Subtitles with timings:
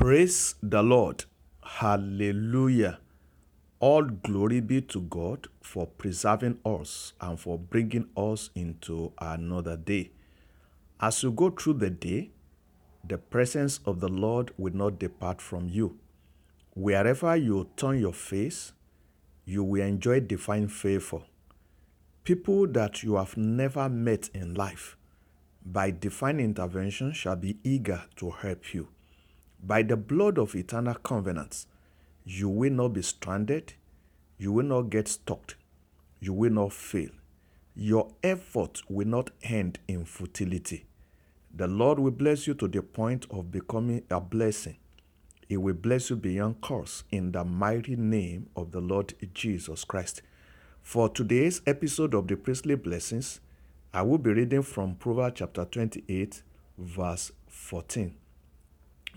[0.00, 1.26] Praise the Lord.
[1.62, 3.00] Hallelujah.
[3.80, 10.12] All glory be to God for preserving us and for bringing us into another day.
[10.98, 12.30] As you go through the day,
[13.06, 15.98] the presence of the Lord will not depart from you.
[16.74, 18.72] Wherever you turn your face,
[19.44, 21.20] you will enjoy divine favor.
[22.24, 24.96] People that you have never met in life,
[25.62, 28.88] by divine intervention, shall be eager to help you.
[29.62, 31.66] By the blood of eternal covenants,
[32.24, 33.74] you will not be stranded,
[34.38, 35.56] you will not get stuck,
[36.20, 37.10] you will not fail.
[37.74, 40.86] Your effort will not end in futility.
[41.54, 44.76] The Lord will bless you to the point of becoming a blessing.
[45.48, 50.22] He will bless you beyond curse in the mighty name of the Lord Jesus Christ.
[50.82, 53.40] For today's episode of the Priestly Blessings,
[53.92, 56.42] I will be reading from Proverbs chapter 28,
[56.78, 58.14] verse 14.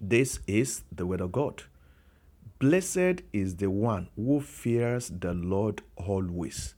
[0.00, 1.62] This is the word of God.
[2.58, 6.74] Blessed is the one who fears the Lord always,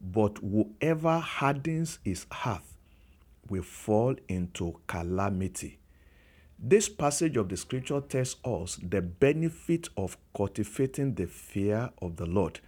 [0.00, 2.62] but whoever hardens his heart
[3.48, 5.78] will fall into calamity.
[6.58, 12.26] This passage of the scripture tells us the benefit of cultivating the fear of the
[12.26, 12.60] Lord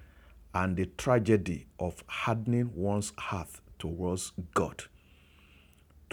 [0.54, 4.84] and the tragedy of hardening one's heart towards God.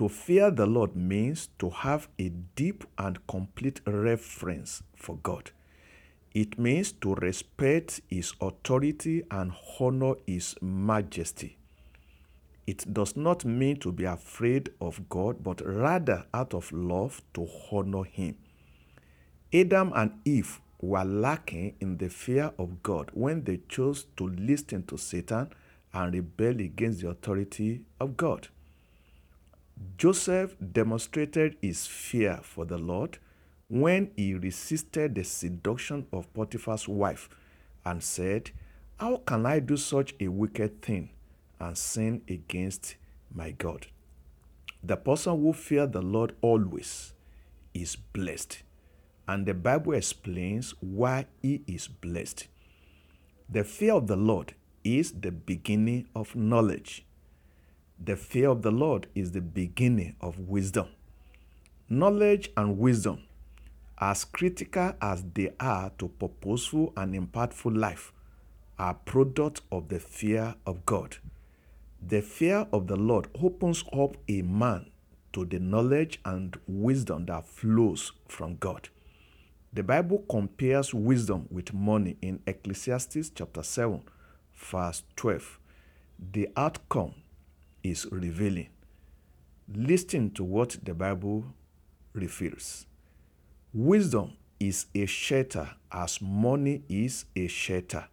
[0.02, 5.52] To fear the Lord means to have a deep and complete reverence for God.
[6.34, 11.60] It means to respect His authority and honor His majesty.
[12.66, 17.48] It does not mean to be afraid of God, but rather out of love to
[17.72, 18.38] honor Him.
[19.54, 24.82] Adam and Eve were lacking in the fear of God when they chose to listen
[24.88, 25.52] to Satan
[25.94, 28.48] and rebel against the authority of God.
[30.02, 33.20] Joseph demonstrated his fear for the Lord
[33.68, 37.30] when he resisted the seduction of Potiphar's wife
[37.86, 38.50] and said,
[39.00, 41.12] How can I do such a wicked thing
[41.60, 42.96] and sin against
[43.32, 43.86] my God?
[44.84, 47.14] The person who fears the Lord always
[47.76, 48.64] is blessed.
[49.28, 52.48] And the Bible explains why he is blessed.
[53.48, 57.06] The fear of the Lord is the beginning of knowledge.
[58.04, 60.88] The fear of the Lord is the beginning of wisdom.
[61.88, 63.22] Knowledge and wisdom,
[64.00, 68.12] as critical as they are to purposeful and impactful life,
[68.80, 71.18] are product of the fear of God.
[72.02, 74.90] The fear of the Lord opens up a man
[75.34, 78.90] to the knowledge and wisdom that flows from God.
[79.74, 84.02] The Bible compares wisdom with money in Ecclesiastes chapter 7,
[84.56, 85.60] verse 12.
[86.32, 87.14] The outcome
[87.84, 88.70] is revealing.
[89.74, 91.46] Listen to what the Bible
[92.14, 92.86] reveals.
[93.74, 98.06] Wisdom is a shelter as money is a shelter.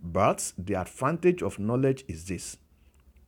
[0.00, 2.56] But the advantage of knowledge is this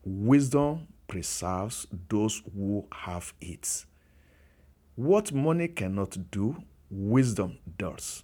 [0.05, 3.85] wisdom preserves those who have it.
[4.95, 8.23] What money cannot do, wisdom does.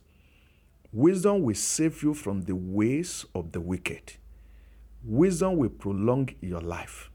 [0.93, 4.15] Wisdom will save you from the ways of the wicked.
[5.05, 7.11] Wisdom will prolong your life.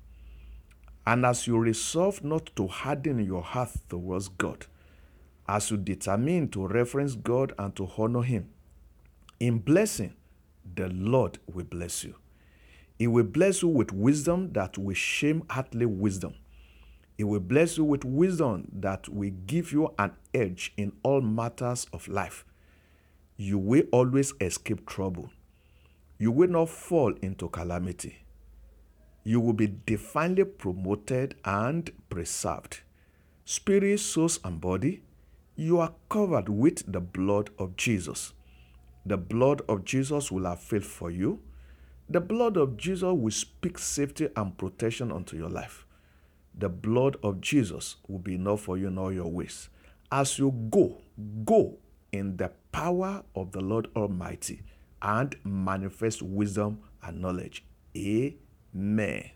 [1.06, 4.66] And as you resolve not to harden your heart towards God,
[5.48, 8.50] as you determine to reverence God and to honor Him,
[9.40, 10.14] in blessing,
[10.76, 12.16] the Lord will bless you.
[13.00, 16.36] He will bless you with wisdom that will shame earthly wisdom.
[17.18, 21.88] He will bless you with wisdom that will give you an edge in all matters
[21.92, 22.46] of life.
[23.38, 25.32] You will always escape trouble.
[26.20, 28.18] You will not fall into calamity.
[29.24, 32.82] You will be divinely promoted and preserved.
[33.46, 35.04] Spirit, soul, and body,
[35.56, 38.34] you are covered with the blood of Jesus.
[39.06, 41.40] The blood of Jesus will have faith for you.
[42.10, 45.86] The blood of Jesus will speak safety and protection unto your life.
[46.58, 49.70] The blood of Jesus will be enough for you in all your ways.
[50.12, 50.98] As you go,
[51.46, 51.78] go
[52.12, 54.62] in the power of the Lord Almighty
[55.02, 57.64] and manifest wisdom and knowledge.
[57.96, 58.36] Amen
[58.74, 59.32] man.